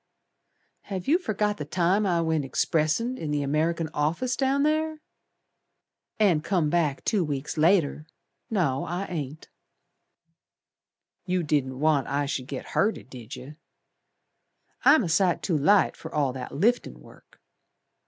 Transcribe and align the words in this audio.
"Have 0.85 1.07
yer 1.07 1.19
forgot 1.19 1.57
the 1.57 1.63
time 1.63 2.07
I 2.07 2.21
went 2.21 2.43
expressin' 2.43 3.19
In 3.19 3.29
the 3.29 3.43
American 3.43 3.87
office, 3.93 4.35
down 4.35 4.63
ther?" 4.63 4.99
"And 6.17 6.43
come 6.43 6.71
back 6.71 7.03
two 7.05 7.23
weeks 7.23 7.55
later! 7.55 8.07
No, 8.49 8.83
I 8.85 9.05
ain't." 9.05 9.49
"You 11.27 11.43
didn't 11.43 11.79
want 11.79 12.07
I 12.07 12.25
should 12.25 12.47
git 12.47 12.69
hurted, 12.69 13.11
Did 13.11 13.35
yer? 13.35 13.57
I'm 14.83 15.03
a 15.03 15.07
sight 15.07 15.43
too 15.43 15.55
light 15.55 15.95
fer 15.95 16.09
all 16.11 16.33
that 16.33 16.51
liftin' 16.51 16.99
work. 16.99 17.39